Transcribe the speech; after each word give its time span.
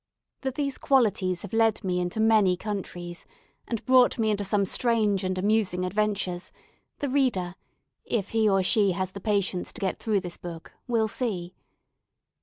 That 0.41 0.55
these 0.55 0.79
qualities 0.79 1.43
have 1.43 1.53
led 1.53 1.83
me 1.83 1.99
into 1.99 2.19
many 2.19 2.57
countries, 2.57 3.27
and 3.67 3.85
brought 3.85 4.17
me 4.17 4.31
into 4.31 4.43
some 4.43 4.65
strange 4.65 5.23
and 5.23 5.37
amusing 5.37 5.85
adventures, 5.85 6.51
the 6.97 7.07
reader, 7.07 7.53
if 8.03 8.29
he 8.29 8.49
or 8.49 8.63
she 8.63 8.93
has 8.93 9.11
the 9.11 9.21
patience 9.21 9.71
to 9.73 9.79
get 9.81 9.99
through 9.99 10.21
this 10.21 10.37
book, 10.37 10.71
will 10.87 11.07
see. 11.07 11.53